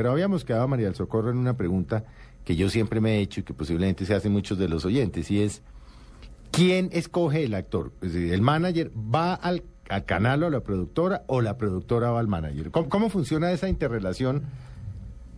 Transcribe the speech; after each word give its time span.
pero 0.00 0.12
habíamos 0.12 0.46
quedado, 0.46 0.66
María 0.66 0.86
del 0.86 0.94
Socorro, 0.94 1.30
en 1.30 1.36
una 1.36 1.58
pregunta 1.58 2.04
que 2.46 2.56
yo 2.56 2.70
siempre 2.70 3.02
me 3.02 3.18
he 3.18 3.20
hecho 3.20 3.40
y 3.40 3.42
que 3.42 3.52
posiblemente 3.52 4.06
se 4.06 4.14
hacen 4.14 4.32
muchos 4.32 4.56
de 4.56 4.66
los 4.66 4.86
oyentes, 4.86 5.30
y 5.30 5.42
es, 5.42 5.60
¿quién 6.50 6.88
escoge 6.92 7.44
el 7.44 7.52
actor? 7.52 7.92
Es 8.00 8.14
decir, 8.14 8.32
¿el 8.32 8.40
manager 8.40 8.90
va 8.96 9.34
al, 9.34 9.62
al 9.90 10.06
canal 10.06 10.42
o 10.42 10.46
a 10.46 10.50
la 10.50 10.60
productora 10.60 11.24
o 11.26 11.42
la 11.42 11.58
productora 11.58 12.12
va 12.12 12.18
al 12.18 12.28
manager? 12.28 12.70
¿Cómo, 12.70 12.88
cómo 12.88 13.10
funciona 13.10 13.52
esa 13.52 13.68
interrelación 13.68 14.44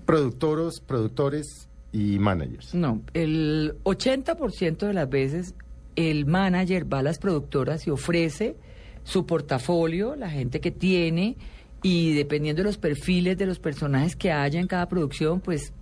productoros, 0.07 0.79
productores 0.79 1.69
y 1.91 2.21
managers? 2.21 2.73
No, 2.73 3.03
el 3.15 3.75
80% 3.83 4.87
de 4.87 4.95
las 4.95 5.11
veces 5.11 5.57
el 5.97 6.25
manager 6.25 6.87
va 6.87 7.01
a 7.01 7.03
las 7.03 7.19
productoras 7.19 7.85
y 7.89 7.91
ofrece 7.91 8.55
su 9.03 9.27
portafolio, 9.27 10.15
la 10.15 10.31
gente 10.31 10.61
que 10.61 10.71
tiene, 10.71 11.37
y 11.83 12.15
dependiendo 12.15 12.63
de 12.63 12.69
los 12.69 12.79
perfiles 12.79 13.37
de 13.37 13.47
los 13.47 13.59
personajes 13.59 14.15
que 14.15 14.31
haya 14.31 14.61
en 14.61 14.69
cada 14.69 14.89
producción, 14.89 15.41
pues 15.41 15.73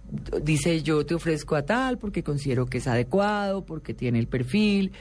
dice 0.42 0.82
yo 0.82 1.04
te 1.04 1.14
ofrezco 1.14 1.56
a 1.56 1.62
tal 1.62 1.98
porque 1.98 2.22
considero 2.22 2.66
que 2.66 2.78
es 2.78 2.86
adecuado, 2.86 3.64
porque 3.64 3.92
tiene 3.92 4.18
el 4.18 4.26
perfil, 4.26 4.92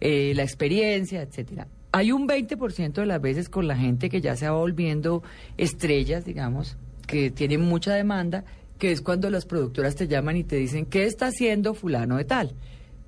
eh, 0.00 0.32
la 0.34 0.42
experiencia, 0.42 1.22
etcétera. 1.22 1.68
Hay 1.92 2.12
un 2.12 2.28
20% 2.28 2.92
de 2.92 3.06
las 3.06 3.20
veces 3.20 3.48
con 3.48 3.66
la 3.66 3.76
gente 3.76 4.10
que 4.10 4.20
ya 4.20 4.36
se 4.36 4.48
va 4.48 4.56
volviendo 4.56 5.22
estrellas, 5.56 6.24
digamos, 6.24 6.76
que 7.06 7.30
tienen 7.30 7.60
mucha 7.62 7.94
demanda, 7.94 8.44
que 8.78 8.92
es 8.92 9.00
cuando 9.00 9.30
las 9.30 9.44
productoras 9.44 9.96
te 9.96 10.08
llaman 10.08 10.36
y 10.36 10.44
te 10.44 10.56
dicen, 10.56 10.86
¿qué 10.86 11.04
está 11.04 11.26
haciendo 11.26 11.74
fulano 11.74 12.16
de 12.16 12.24
tal? 12.24 12.54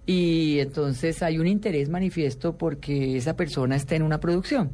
Y 0.05 0.59
entonces 0.59 1.23
hay 1.23 1.39
un 1.39 1.47
interés 1.47 1.89
manifiesto 1.89 2.57
porque 2.57 3.17
esa 3.17 3.37
persona 3.37 3.77
esté 3.77 3.97
en 3.97 4.03
una 4.03 4.19
producción. 4.19 4.73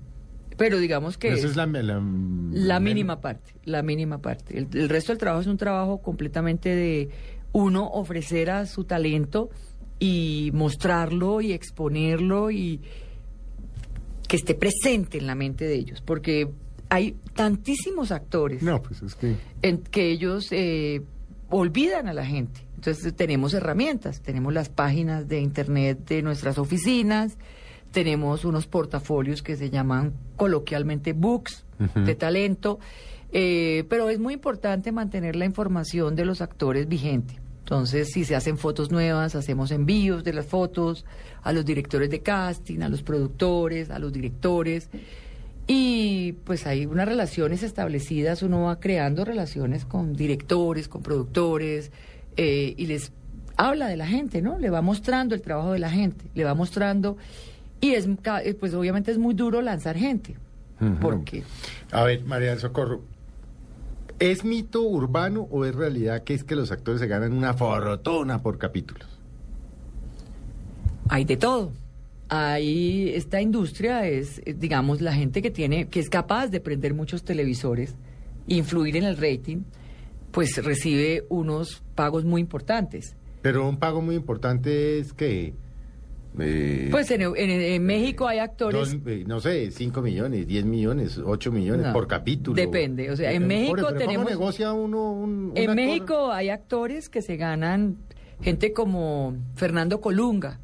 Pero 0.58 0.76
digamos 0.78 1.16
que 1.16 1.32
Esa 1.32 1.46
es 1.46 1.56
la, 1.56 1.64
la- 1.66 2.02
la 2.52 2.80
mínima 2.80 3.20
parte, 3.22 3.54
la 3.64 3.82
mínima 3.82 4.18
parte. 4.18 4.58
El, 4.58 4.68
el 4.74 4.88
resto 4.90 5.12
del 5.12 5.18
trabajo 5.18 5.40
es 5.40 5.46
un 5.46 5.56
trabajo 5.56 6.02
completamente 6.02 6.68
de 6.74 7.08
uno 7.52 7.86
ofrecer 7.88 8.50
a 8.50 8.66
su 8.66 8.84
talento 8.84 9.48
y 9.98 10.50
mostrarlo 10.52 11.40
y 11.40 11.52
exponerlo 11.52 12.50
y 12.50 12.80
que 14.28 14.36
esté 14.36 14.54
presente 14.54 15.16
en 15.18 15.26
la 15.26 15.34
mente 15.34 15.64
de 15.64 15.74
ellos, 15.74 16.02
porque 16.02 16.50
hay 16.90 17.16
tantísimos 17.34 18.12
actores 18.12 18.62
No, 18.62 18.82
pues 18.82 19.00
es 19.02 19.14
que... 19.14 19.36
en 19.62 19.78
que 19.78 20.10
ellos 20.10 20.48
eh, 20.52 21.02
olvidan 21.50 22.08
a 22.08 22.12
la 22.12 22.26
gente. 22.26 22.60
Entonces 22.76 23.14
tenemos 23.14 23.54
herramientas, 23.54 24.20
tenemos 24.20 24.52
las 24.52 24.68
páginas 24.68 25.26
de 25.28 25.40
internet 25.40 26.06
de 26.06 26.22
nuestras 26.22 26.58
oficinas, 26.58 27.38
tenemos 27.90 28.44
unos 28.44 28.66
portafolios 28.66 29.42
que 29.42 29.56
se 29.56 29.70
llaman 29.70 30.12
coloquialmente 30.36 31.12
books 31.12 31.64
de 31.94 32.14
talento, 32.16 32.80
eh, 33.32 33.84
pero 33.88 34.10
es 34.10 34.18
muy 34.18 34.34
importante 34.34 34.90
mantener 34.90 35.36
la 35.36 35.44
información 35.44 36.16
de 36.16 36.24
los 36.24 36.40
actores 36.40 36.88
vigente. 36.88 37.40
Entonces, 37.60 38.08
si 38.10 38.24
se 38.24 38.34
hacen 38.34 38.56
fotos 38.56 38.90
nuevas, 38.90 39.34
hacemos 39.34 39.70
envíos 39.70 40.24
de 40.24 40.32
las 40.32 40.46
fotos 40.46 41.04
a 41.42 41.52
los 41.52 41.64
directores 41.64 42.08
de 42.08 42.20
casting, 42.20 42.80
a 42.80 42.88
los 42.88 43.02
productores, 43.02 43.90
a 43.90 43.98
los 43.98 44.12
directores. 44.12 44.88
Y 45.66 46.32
pues 46.44 46.66
hay 46.66 46.86
unas 46.86 47.06
relaciones 47.06 47.62
establecidas, 47.62 48.42
uno 48.42 48.62
va 48.62 48.80
creando 48.80 49.26
relaciones 49.26 49.84
con 49.84 50.14
directores, 50.14 50.88
con 50.88 51.02
productores, 51.02 51.92
eh, 52.38 52.72
y 52.74 52.86
les 52.86 53.12
habla 53.58 53.88
de 53.88 53.98
la 53.98 54.06
gente, 54.06 54.40
¿no? 54.40 54.58
Le 54.58 54.70
va 54.70 54.80
mostrando 54.80 55.34
el 55.34 55.42
trabajo 55.42 55.72
de 55.72 55.78
la 55.78 55.90
gente, 55.90 56.24
le 56.34 56.44
va 56.44 56.54
mostrando, 56.54 57.18
y 57.80 57.92
es, 57.92 58.06
eh, 58.06 58.54
pues 58.54 58.74
obviamente 58.74 59.10
es 59.10 59.18
muy 59.18 59.34
duro 59.34 59.60
lanzar 59.62 59.96
gente, 59.96 60.36
Ujú. 60.80 60.94
porque 61.00 61.42
A 61.92 62.04
ver, 62.04 62.24
María 62.24 62.50
del 62.50 62.58
Socorro, 62.58 63.02
¿es 64.18 64.44
mito 64.44 64.82
urbano 64.82 65.46
o 65.50 65.64
es 65.64 65.74
realidad 65.74 66.22
que 66.24 66.34
es 66.34 66.44
que 66.44 66.56
los 66.56 66.70
actores 66.72 67.00
se 67.00 67.06
ganan 67.06 67.32
una 67.32 67.54
fortuna 67.54 68.42
por 68.42 68.58
capítulos? 68.58 69.08
hay 71.10 71.24
de 71.24 71.36
todo. 71.36 71.72
Hay 72.28 73.10
esta 73.14 73.40
industria 73.40 74.06
es, 74.06 74.42
eh, 74.44 74.54
digamos, 74.54 75.00
la 75.00 75.14
gente 75.14 75.40
que 75.40 75.50
tiene, 75.50 75.88
que 75.88 76.00
es 76.00 76.10
capaz 76.10 76.48
de 76.48 76.60
prender 76.60 76.92
muchos 76.92 77.22
televisores, 77.22 77.94
influir 78.46 78.96
en 78.98 79.04
el 79.04 79.16
rating, 79.16 79.62
pues 80.30 80.62
recibe 80.62 81.24
unos 81.30 81.82
pagos 81.94 82.24
muy 82.26 82.42
importantes. 82.42 83.16
Pero 83.40 83.66
un 83.66 83.78
pago 83.78 84.02
muy 84.02 84.14
importante 84.16 84.98
es 84.98 85.14
que... 85.14 85.54
eh, 86.40 86.88
Pues 86.90 87.10
en, 87.10 87.22
en- 87.22 87.34
en 87.36 87.84
México 87.84 88.26
hay 88.28 88.38
actores. 88.38 88.80
dos, 88.92 88.96
eh, 89.06 89.24
no 89.26 89.40
sé, 89.40 89.70
5 89.70 90.00
millones, 90.02 90.46
10 90.46 90.64
millones, 90.64 91.18
8 91.18 91.50
millones 91.52 91.86
No, 91.86 91.92
por 91.92 92.06
capítulo. 92.06 92.54
depende, 92.56 93.10
o 93.10 93.16
sea, 93.16 93.32
en 93.32 93.42
Eh, 93.42 93.46
México 93.46 93.74
pero 93.76 93.92
tenemos- 93.94 94.24
¿Cómo 94.24 94.28
negocia 94.30 94.72
uno 94.72 95.12
un, 95.12 95.30
un 95.30 95.52
En 95.56 95.62
actor? 95.70 95.76
México 95.76 96.32
hay 96.32 96.48
actores 96.50 97.08
que 97.08 97.22
se 97.22 97.36
ganan, 97.36 97.96
gente 98.40 98.72
como 98.72 99.34
Fernando 99.56 100.00
Colunga, 100.00 100.60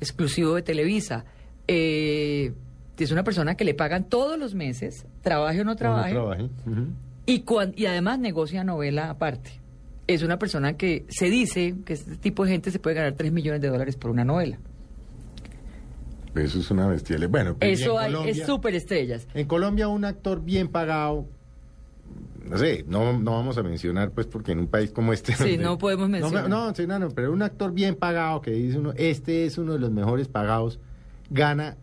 exclusivo 0.00 0.54
de 0.54 0.62
Televisa. 0.62 1.24
Eh, 1.68 2.52
es 2.98 3.10
una 3.12 3.24
persona 3.24 3.54
que 3.54 3.64
le 3.64 3.72
pagan 3.74 4.04
todos 4.08 4.38
los 4.38 4.54
meses, 4.54 5.06
trabaje 5.22 5.60
o 5.60 5.64
no 5.64 5.70
O 5.70 5.74
no 5.74 5.76
trabaje, 5.78 6.14
y, 7.26 7.40
cuan- 7.40 7.72
y 7.76 7.86
además 7.86 8.18
negocia 8.18 8.64
novela 8.64 9.10
aparte. 9.10 9.52
Es 10.06 10.22
una 10.24 10.38
persona 10.38 10.76
que 10.76 11.04
se 11.08 11.30
dice 11.30 11.76
que 11.84 11.92
este 11.92 12.16
tipo 12.16 12.44
de 12.44 12.50
gente 12.50 12.70
se 12.72 12.78
puede 12.80 12.96
ganar 12.96 13.12
3 13.12 13.30
millones 13.32 13.60
de 13.60 13.68
dólares 13.68 13.96
por 13.96 14.10
una 14.10 14.24
novela. 14.24 14.58
Eso 16.34 16.58
es 16.60 16.70
una 16.70 16.86
bestial. 16.86 17.26
Bueno, 17.28 17.56
Eso 17.60 17.98
hay, 17.98 18.12
Colombia- 18.12 18.32
es 18.32 18.46
súper 18.46 18.74
estrellas. 18.74 19.26
En 19.34 19.46
Colombia 19.46 19.88
un 19.88 20.04
actor 20.04 20.42
bien 20.42 20.68
pagado, 20.68 21.26
no 22.44 22.56
sé, 22.58 22.84
no, 22.88 23.18
no 23.18 23.32
vamos 23.32 23.58
a 23.58 23.62
mencionar 23.62 24.10
pues 24.12 24.26
porque 24.26 24.52
en 24.52 24.60
un 24.60 24.66
país 24.68 24.90
como 24.92 25.12
este... 25.12 25.34
Sí, 25.34 25.58
no 25.58 25.78
podemos 25.78 26.08
No, 26.08 26.12
mencionar. 26.18 26.48
No, 26.48 26.74
sí, 26.74 26.86
no, 26.86 26.98
no, 26.98 27.10
pero 27.10 27.32
un 27.32 27.42
actor 27.42 27.72
bien 27.72 27.94
pagado 27.96 28.40
que 28.40 28.50
dice 28.52 28.78
uno, 28.78 28.92
este 28.96 29.44
es 29.44 29.58
uno 29.58 29.72
de 29.74 29.78
los 29.80 29.90
mejores 29.90 30.28
pagados, 30.28 30.78
gana 31.30 31.76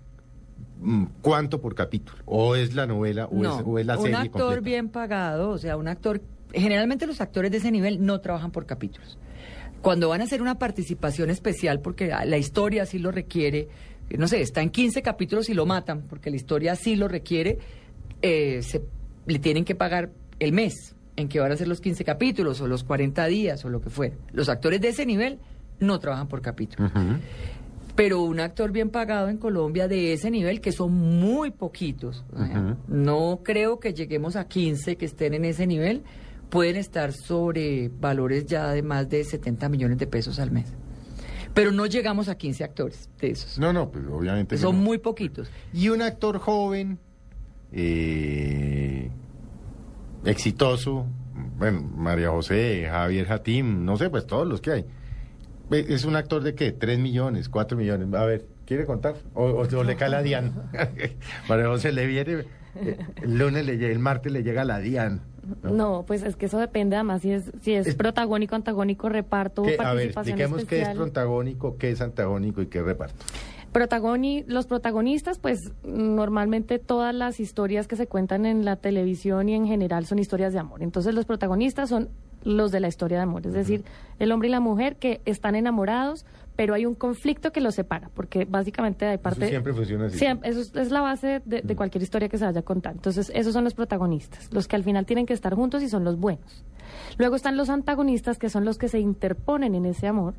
mm, 0.81 1.05
cuánto 1.21 1.61
por 1.61 1.75
capítulo, 1.75 2.17
o 2.25 2.55
es 2.55 2.73
la 2.75 2.85
novela 2.87 3.25
o, 3.27 3.35
No, 3.35 3.59
es, 3.59 3.65
o 3.65 3.79
es 3.79 3.85
la 3.85 3.97
un 3.97 4.03
serie 4.03 4.17
actor 4.17 4.41
completa. 4.41 4.61
bien 4.61 4.89
pagado, 4.89 5.49
o 5.49 5.57
sea, 5.57 5.77
un 5.77 5.87
actor... 5.87 6.21
Generalmente 6.53 7.05
los 7.07 7.19
actores 7.19 7.51
de 7.51 7.57
ese 7.57 7.71
nivel 7.71 8.05
no 8.05 8.21
trabajan 8.21 8.51
por 8.51 8.65
capítulos. 8.65 9.17
Cuando 9.81 10.09
van 10.09 10.21
a 10.21 10.23
hacer 10.23 10.41
una 10.41 10.57
participación 10.57 11.29
especial, 11.29 11.81
porque 11.81 12.07
la 12.07 12.37
historia 12.37 12.83
así 12.83 12.97
lo 12.99 13.11
requiere, 13.11 13.67
no 14.15 14.27
sé, 14.27 14.41
está 14.41 14.61
en 14.61 14.69
15 14.69 15.01
capítulos 15.01 15.49
y 15.49 15.53
lo 15.53 15.65
matan, 15.65 16.03
porque 16.03 16.29
la 16.29 16.35
historia 16.35 16.73
así 16.73 16.95
lo 16.95 17.07
requiere, 17.07 17.57
eh, 18.21 18.61
se, 18.63 18.81
le 19.25 19.39
tienen 19.39 19.65
que 19.65 19.75
pagar 19.75 20.11
el 20.39 20.53
mes 20.53 20.95
en 21.15 21.27
que 21.27 21.39
van 21.39 21.51
a 21.51 21.57
ser 21.57 21.67
los 21.67 21.81
15 21.81 22.05
capítulos 22.05 22.61
o 22.61 22.67
los 22.67 22.83
40 22.83 23.25
días 23.25 23.65
o 23.65 23.69
lo 23.69 23.81
que 23.81 23.89
fuera. 23.89 24.15
Los 24.31 24.49
actores 24.49 24.79
de 24.79 24.89
ese 24.89 25.05
nivel 25.05 25.39
no 25.79 25.99
trabajan 25.99 26.27
por 26.27 26.41
capítulo. 26.41 26.89
Pero 27.95 28.21
un 28.21 28.39
actor 28.39 28.71
bien 28.71 28.89
pagado 28.89 29.27
en 29.27 29.37
Colombia 29.37 29.87
de 29.87 30.13
ese 30.13 30.29
nivel, 30.29 30.61
que 30.61 30.71
son 30.71 30.93
muy 30.93 31.49
poquitos, 31.49 32.23
no 32.87 33.39
creo 33.43 33.79
que 33.79 33.93
lleguemos 33.93 34.35
a 34.35 34.47
15 34.47 34.95
que 34.95 35.05
estén 35.05 35.33
en 35.33 35.45
ese 35.45 35.65
nivel, 35.65 36.03
pueden 36.49 36.75
estar 36.75 37.11
sobre 37.11 37.89
valores 37.89 38.45
ya 38.45 38.71
de 38.71 38.83
más 38.83 39.09
de 39.09 39.23
70 39.23 39.67
millones 39.69 39.97
de 39.97 40.07
pesos 40.07 40.39
al 40.39 40.51
mes. 40.51 40.71
Pero 41.53 41.71
no 41.71 41.85
llegamos 41.85 42.29
a 42.29 42.37
15 42.37 42.63
actores 42.63 43.09
de 43.19 43.31
esos. 43.31 43.57
No, 43.59 43.73
no, 43.73 43.89
pues 43.91 44.05
obviamente. 44.11 44.57
son 44.57 44.75
no. 44.77 44.81
muy 44.83 44.97
poquitos. 44.99 45.49
Y 45.73 45.89
un 45.89 46.01
actor 46.01 46.37
joven, 46.39 46.99
eh, 47.71 49.09
exitoso, 50.25 51.05
bueno, 51.57 51.81
María 51.81 52.29
José, 52.29 52.87
Javier 52.89 53.25
Jatim, 53.27 53.85
no 53.85 53.97
sé, 53.97 54.09
pues 54.09 54.25
todos 54.27 54.47
los 54.47 54.61
que 54.61 54.71
hay. 54.71 54.85
¿Es 55.71 56.05
un 56.05 56.15
actor 56.15 56.43
de 56.43 56.55
qué? 56.55 56.71
¿Tres 56.71 56.97
millones? 56.99 57.49
¿Cuatro 57.49 57.77
millones? 57.77 58.13
A 58.13 58.23
ver, 58.25 58.45
¿quiere 58.65 58.85
contar? 58.85 59.15
¿O, 59.33 59.45
o- 59.45 59.77
o 59.77 59.83
le 59.83 59.95
cae 59.95 60.09
la 60.09 60.21
Dian? 60.21 60.69
María 61.49 61.67
José 61.67 61.91
le 61.91 62.05
viene, 62.07 62.45
eh, 62.75 62.97
el 63.21 63.37
lunes, 63.37 63.65
le 63.65 63.77
llega, 63.77 63.91
el 63.91 63.99
martes 63.99 64.31
le 64.31 64.43
llega 64.43 64.63
la 64.63 64.79
Dian. 64.79 65.21
No, 65.63 66.03
pues 66.07 66.23
es 66.23 66.35
que 66.35 66.47
eso 66.47 66.57
depende 66.59 66.95
además 66.95 67.21
si 67.21 67.31
es, 67.31 67.51
si 67.61 67.73
es, 67.73 67.87
Es- 67.87 67.95
protagónico, 67.95 68.55
antagónico, 68.55 69.09
reparto. 69.09 69.63
A 69.79 69.93
ver, 69.93 70.07
expliquemos 70.07 70.65
qué 70.65 70.81
es 70.81 70.89
protagónico, 70.89 71.77
qué 71.77 71.91
es 71.91 72.01
antagónico 72.01 72.61
y 72.61 72.67
qué 72.67 72.81
reparto. 72.81 73.23
Protagoni- 73.73 74.43
los 74.47 74.65
protagonistas, 74.65 75.39
pues 75.39 75.71
normalmente 75.83 76.79
todas 76.79 77.13
las 77.13 77.39
historias 77.39 77.87
que 77.87 77.95
se 77.95 78.07
cuentan 78.07 78.45
en 78.45 78.65
la 78.65 78.77
televisión 78.77 79.49
y 79.49 79.55
en 79.55 79.67
general 79.67 80.05
son 80.05 80.19
historias 80.19 80.53
de 80.53 80.59
amor. 80.59 80.81
Entonces 80.81 81.13
los 81.13 81.25
protagonistas 81.25 81.89
son 81.89 82.09
los 82.43 82.71
de 82.71 82.79
la 82.79 82.87
historia 82.87 83.17
de 83.17 83.23
amor, 83.23 83.45
es 83.45 83.53
decir, 83.53 83.83
el 84.19 84.31
hombre 84.31 84.47
y 84.47 84.51
la 84.51 84.61
mujer 84.61 84.95
que 84.95 85.21
están 85.25 85.53
enamorados, 85.55 86.25
pero 86.57 86.73
hay 86.73 86.85
un 86.85 86.95
conflicto 86.95 87.53
que 87.53 87.61
los 87.61 87.75
separa, 87.75 88.09
porque 88.13 88.43
básicamente 88.43 89.05
hay 89.05 89.19
parte... 89.19 89.47
siempre 89.47 89.73
funciona 89.73 90.07
así. 90.07 90.17
Siempre, 90.17 90.49
eso 90.49 90.59
es, 90.59 90.75
es 90.75 90.91
la 90.91 91.01
base 91.01 91.41
de, 91.45 91.61
de 91.61 91.75
cualquier 91.75 92.01
historia 92.01 92.27
que 92.27 92.37
se 92.37 92.45
vaya 92.45 92.59
a 92.59 92.63
contar. 92.63 92.93
Entonces, 92.95 93.31
esos 93.33 93.53
son 93.53 93.63
los 93.63 93.75
protagonistas, 93.75 94.51
los 94.51 94.67
que 94.67 94.75
al 94.75 94.83
final 94.83 95.05
tienen 95.05 95.25
que 95.25 95.33
estar 95.33 95.53
juntos 95.53 95.83
y 95.83 95.87
son 95.87 96.03
los 96.03 96.19
buenos. 96.19 96.65
Luego 97.17 97.35
están 97.35 97.55
los 97.57 97.69
antagonistas, 97.69 98.39
que 98.39 98.49
son 98.49 98.65
los 98.65 98.77
que 98.77 98.89
se 98.89 98.99
interponen 98.99 99.75
en 99.75 99.85
ese 99.85 100.07
amor, 100.07 100.33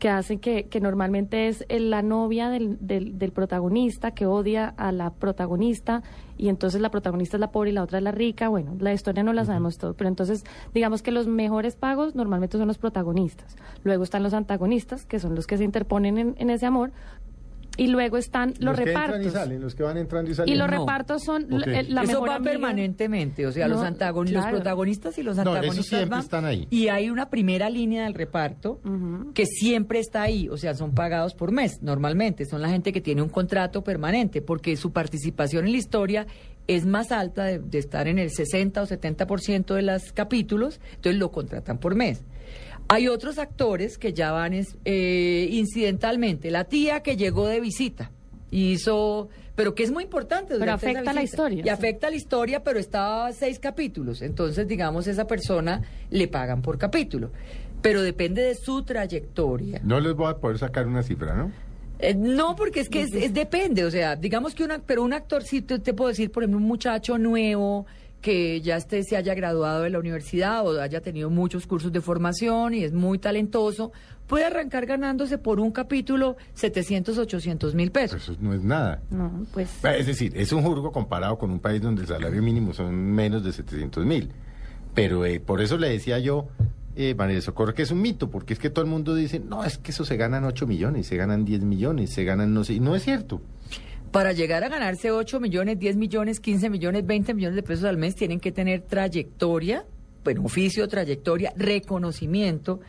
que 0.00 0.08
hacen 0.08 0.40
que, 0.40 0.64
que 0.66 0.80
normalmente 0.80 1.46
es 1.46 1.64
el- 1.68 1.90
la 1.90 2.02
novia 2.02 2.48
del, 2.50 2.76
del, 2.80 3.16
del 3.20 3.30
protagonista 3.30 4.10
que 4.10 4.26
odia 4.26 4.74
a 4.76 4.90
la 4.90 5.10
protagonista 5.10 6.02
y 6.36 6.48
entonces 6.48 6.80
la 6.80 6.90
protagonista 6.90 7.36
es 7.36 7.40
la 7.40 7.52
pobre 7.52 7.70
y 7.70 7.72
la 7.74 7.84
otra 7.84 7.98
es 7.98 8.04
la 8.04 8.10
rica. 8.10 8.48
Bueno, 8.48 8.74
la 8.80 8.92
historia 8.92 9.22
no 9.22 9.32
la 9.32 9.44
sabemos 9.44 9.78
todo, 9.78 9.94
pero 9.94 10.08
entonces 10.08 10.44
digamos 10.74 11.02
que 11.02 11.12
los 11.12 11.28
mejores 11.28 11.76
pagos 11.76 12.16
normalmente 12.16 12.58
son 12.58 12.66
los 12.66 12.78
protagonistas. 12.78 13.54
Luego 13.84 14.02
están 14.02 14.22
los 14.24 14.34
antagonistas, 14.34 15.06
que 15.06 15.20
son 15.20 15.36
los 15.36 15.46
que 15.46 15.56
se 15.58 15.64
interponen 15.64 16.18
en, 16.18 16.34
en 16.38 16.50
ese 16.50 16.66
amor. 16.66 16.90
Y 17.80 17.86
luego 17.86 18.18
están 18.18 18.52
los, 18.58 18.76
que 18.78 18.82
entran 18.90 19.08
y 19.08 19.14
repartos. 19.14 19.32
salen, 19.32 19.60
los 19.62 19.74
que 19.74 19.82
van 19.82 19.96
entrando 19.96 20.28
y 20.28 20.32
Y 20.32 20.36
saliendo. 20.36 20.66
los 20.66 20.70
No. 20.74 20.80
repartos 20.80 21.22
son 21.24 21.46
la, 21.48 21.66
la 21.66 22.02
eso 22.02 22.12
mejor 22.12 22.28
va 22.28 22.34
amiga. 22.36 22.50
permanentemente, 22.52 23.46
o 23.46 23.52
sea, 23.52 23.68
los, 23.68 23.80
No, 23.80 23.86
antagon- 23.86 24.24
los 24.24 24.42
claro. 24.42 24.56
protagonistas 24.56 25.16
y 25.18 25.22
los 25.22 25.38
antagonistas 25.38 25.86
siempre 25.86 26.10
van, 26.10 26.20
están 26.20 26.44
ahí. 26.44 26.66
Y 26.70 26.88
hay 26.88 27.08
una 27.08 27.30
primera 27.30 27.70
línea 27.70 28.04
del 28.04 28.12
reparto 28.14 28.80
que 29.34 29.46
siempre 29.46 29.98
está 29.98 30.22
ahí, 30.22 30.48
o 30.48 30.56
sea, 30.58 30.74
son 30.74 30.92
pagados 30.94 31.34
por 31.34 31.52
mes, 31.52 31.82
normalmente, 31.82 32.44
son 32.44 32.60
la 32.60 32.68
gente 32.68 32.92
que 32.92 33.00
tiene 33.00 33.22
un 33.22 33.28
contrato 33.30 33.82
permanente, 33.82 34.42
porque 34.42 34.76
su 34.76 34.92
participación 34.92 35.64
en 35.64 35.72
la 35.72 35.78
historia 35.78 36.26
es 36.66 36.84
más 36.86 37.10
alta 37.12 37.44
de, 37.44 37.58
de 37.60 37.78
estar 37.78 38.08
en 38.08 38.18
el 38.18 38.30
60 38.30 38.82
o 38.82 38.86
70% 38.86 39.74
de 39.74 39.82
los 39.82 40.12
capítulos, 40.12 40.80
entonces 40.96 41.18
lo 41.18 41.30
contratan 41.32 41.78
por 41.78 41.94
mes. 41.94 42.22
Hay 42.92 43.06
otros 43.06 43.38
actores 43.38 43.98
que 43.98 44.12
ya 44.12 44.32
van 44.32 44.52
es, 44.52 44.76
eh, 44.84 45.48
incidentalmente, 45.52 46.50
la 46.50 46.64
tía 46.64 47.04
que 47.04 47.16
llegó 47.16 47.46
de 47.46 47.60
visita 47.60 48.10
y 48.50 48.72
hizo, 48.72 49.28
pero 49.54 49.76
que 49.76 49.84
es 49.84 49.92
muy 49.92 50.02
importante. 50.04 50.56
Pero 50.58 50.72
afecta 50.72 51.12
la 51.12 51.22
historia, 51.22 51.60
Y 51.60 51.62
sí. 51.62 51.68
afecta 51.68 52.10
la 52.10 52.16
historia, 52.16 52.64
pero 52.64 52.80
está 52.80 53.26
a 53.26 53.32
seis 53.32 53.60
capítulos. 53.60 54.22
Entonces, 54.22 54.66
digamos, 54.66 55.06
esa 55.06 55.26
persona 55.26 55.82
le 56.10 56.26
pagan 56.26 56.62
por 56.62 56.78
capítulo. 56.78 57.30
Pero 57.80 58.02
depende 58.02 58.42
de 58.42 58.56
su 58.56 58.82
trayectoria. 58.82 59.80
No 59.84 60.00
les 60.00 60.14
voy 60.14 60.28
a 60.30 60.36
poder 60.38 60.58
sacar 60.58 60.88
una 60.88 61.04
cifra, 61.04 61.34
¿no? 61.34 61.52
Eh, 62.00 62.14
no, 62.14 62.56
porque 62.56 62.80
es 62.80 62.88
que 62.88 63.02
es, 63.02 63.14
es 63.14 63.32
depende. 63.32 63.84
O 63.84 63.90
sea, 63.90 64.16
digamos 64.16 64.54
que 64.54 64.64
una, 64.64 64.80
pero 64.80 65.04
un 65.04 65.12
actor, 65.12 65.44
sí 65.44 65.62
te, 65.62 65.78
te 65.78 65.94
puedo 65.94 66.08
decir, 66.08 66.32
por 66.32 66.42
ejemplo, 66.42 66.58
un 66.58 66.66
muchacho 66.66 67.18
nuevo 67.18 67.86
que 68.20 68.60
ya 68.60 68.76
esté, 68.76 69.02
se 69.02 69.16
haya 69.16 69.34
graduado 69.34 69.82
de 69.82 69.90
la 69.90 69.98
universidad 69.98 70.66
o 70.66 70.80
haya 70.80 71.00
tenido 71.00 71.30
muchos 71.30 71.66
cursos 71.66 71.92
de 71.92 72.00
formación 72.00 72.74
y 72.74 72.84
es 72.84 72.92
muy 72.92 73.18
talentoso, 73.18 73.92
puede 74.26 74.44
arrancar 74.44 74.86
ganándose 74.86 75.38
por 75.38 75.58
un 75.58 75.72
capítulo 75.72 76.36
700, 76.54 77.18
800 77.18 77.74
mil 77.74 77.90
pesos. 77.90 78.22
Eso 78.22 78.36
no 78.40 78.52
es 78.54 78.62
nada. 78.62 79.02
No, 79.10 79.44
pues... 79.52 79.84
Es 79.84 80.06
decir, 80.06 80.32
es 80.36 80.52
un 80.52 80.62
jurgo 80.62 80.92
comparado 80.92 81.38
con 81.38 81.50
un 81.50 81.60
país 81.60 81.80
donde 81.80 82.02
el 82.02 82.08
salario 82.08 82.42
mínimo 82.42 82.72
son 82.72 82.94
menos 82.94 83.42
de 83.42 83.52
700 83.52 84.04
mil. 84.04 84.30
Pero 84.94 85.24
eh, 85.24 85.40
por 85.40 85.60
eso 85.60 85.78
le 85.78 85.88
decía 85.88 86.18
yo, 86.18 86.48
eh, 86.96 87.14
María 87.14 87.40
Socorro, 87.40 87.74
que 87.74 87.82
es 87.82 87.90
un 87.90 88.02
mito, 88.02 88.30
porque 88.30 88.52
es 88.52 88.58
que 88.58 88.70
todo 88.70 88.84
el 88.84 88.90
mundo 88.90 89.14
dice, 89.14 89.40
no, 89.40 89.64
es 89.64 89.78
que 89.78 89.92
eso 89.92 90.04
se 90.04 90.16
ganan 90.16 90.44
8 90.44 90.66
millones, 90.66 91.06
se 91.06 91.16
ganan 91.16 91.44
10 91.44 91.62
millones, 91.62 92.12
se 92.12 92.24
ganan 92.24 92.52
no 92.52 92.64
sé, 92.64 92.74
y 92.74 92.80
no 92.80 92.94
es 92.94 93.02
cierto. 93.04 93.40
Para 94.12 94.32
llegar 94.32 94.64
a 94.64 94.68
ganarse 94.68 95.10
8 95.10 95.38
millones, 95.40 95.78
10 95.78 95.96
millones, 95.96 96.40
15 96.40 96.68
millones, 96.70 97.06
20 97.06 97.34
millones 97.34 97.56
de 97.56 97.62
pesos 97.62 97.84
al 97.84 97.96
mes, 97.96 98.16
tienen 98.16 98.40
que 98.40 98.50
tener 98.50 98.82
trayectoria, 98.82 99.84
bueno, 100.24 100.42
oficio, 100.44 100.88
trayectoria, 100.88 101.52
reconocimiento 101.56 102.80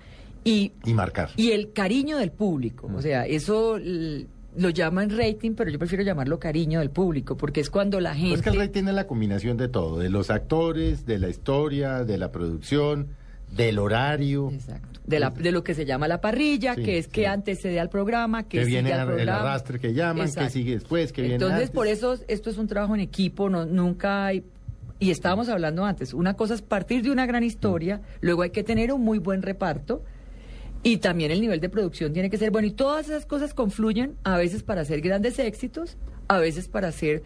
y, 0.44 0.72
Y 0.84 0.94
marcar. 0.94 1.30
y 1.38 1.52
el 1.52 1.72
cariño 1.74 2.18
del 2.18 2.32
público. 2.32 2.90
O 2.96 3.02
sea, 3.02 3.26
eso 3.28 3.78
lo 3.78 4.70
llaman 4.70 5.16
rating, 5.16 5.52
pero 5.54 5.70
yo 5.70 5.78
prefiero 5.80 6.04
llamarlo 6.04 6.40
cariño 6.40 6.80
del 6.80 6.90
público, 6.90 7.38
porque 7.38 7.62
es 7.62 7.70
cuando 7.70 8.00
la 8.00 8.16
gente... 8.16 8.30
Pues 8.32 8.42
que 8.42 8.50
el 8.50 8.58
rey 8.58 8.70
tiene 8.70 8.92
la 8.92 9.06
combinación 9.08 9.58
de 9.58 9.68
todo, 9.68 10.00
de 10.00 10.10
los 10.10 10.30
actores, 10.30 11.06
de 11.06 11.20
la 11.20 11.30
historia, 11.30 12.04
de 12.04 12.18
la 12.18 12.32
producción, 12.32 13.10
del 13.52 13.80
horario. 13.80 14.50
Exacto. 14.52 14.88
De, 15.06 15.20
la, 15.20 15.30
de 15.32 15.52
lo 15.52 15.64
que 15.64 15.74
se 15.74 15.86
llama 15.86 16.08
la 16.08 16.22
parrilla, 16.22 16.76
Sí, 16.76 16.84
que 16.84 16.98
es 16.98 17.08
que 17.08 17.22
sí. 17.22 17.26
antecede 17.26 17.80
al 17.80 17.90
programa, 17.90 18.44
que, 18.44 18.60
Que 18.60 18.66
sigue 18.66 18.82
viene 18.82 18.94
al 18.94 19.02
el 19.02 19.06
programa. 19.16 19.40
arrastre 19.42 19.80
que 19.80 19.94
llaman, 19.94 20.32
que 20.32 20.50
sigue 20.50 20.74
después, 20.76 21.12
que 21.12 21.22
viene 21.22 21.36
Entonces, 21.36 21.56
antes. 21.62 21.72
por 21.72 21.88
eso 21.88 22.18
esto 22.28 22.50
es 22.50 22.58
un 22.58 22.68
trabajo 22.68 22.94
en 22.96 23.02
equipo, 23.02 23.50
no, 23.50 23.66
nunca 23.66 24.28
hay... 24.28 24.44
Y 25.00 25.10
estábamos 25.10 25.50
hablando 25.50 25.84
antes, 25.84 26.14
una 26.14 26.36
cosa 26.36 26.54
es 26.54 26.62
partir 26.62 27.02
de 27.02 27.10
una 27.12 27.26
gran 27.26 27.44
historia, 27.44 27.98
Mm. 27.98 28.02
luego 28.22 28.44
hay 28.44 28.52
que 28.52 28.64
tener 28.64 28.94
un 28.94 29.02
muy 29.02 29.18
buen 29.18 29.42
reparto 29.42 30.04
y 30.84 30.98
también 30.98 31.32
el 31.32 31.42
nivel 31.42 31.60
de 31.60 31.70
producción 31.70 32.14
tiene 32.14 32.30
que 32.30 32.38
ser 32.38 32.52
bueno. 32.52 32.68
Y 32.68 32.72
todas 32.72 33.08
esas 33.08 33.26
cosas 33.26 33.54
confluyen 33.56 34.16
a 34.24 34.38
veces 34.38 34.62
para 34.64 34.82
hacer 34.82 35.02
grandes 35.02 35.40
éxitos, 35.40 35.98
a 36.28 36.38
veces 36.38 36.68
para 36.68 36.90
hacer 36.90 37.24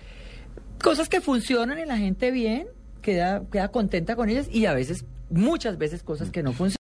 cosas 0.82 1.10
que 1.10 1.20
funcionan 1.22 1.78
y 1.80 1.86
la 1.86 1.98
gente 1.98 2.32
bien, 2.32 2.68
queda, 3.02 3.44
queda 3.52 3.68
contenta 3.68 4.16
con 4.16 4.30
ellas 4.30 4.48
y 4.52 4.66
a 4.66 4.74
veces, 4.74 5.06
muchas 5.30 5.78
veces 5.78 6.04
cosas 6.04 6.30
que 6.30 6.44
no 6.44 6.54
funcionan. 6.54 6.66